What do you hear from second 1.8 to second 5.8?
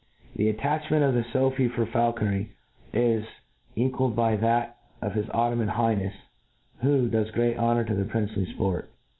faulconry 19 equalled by that of his Ottoman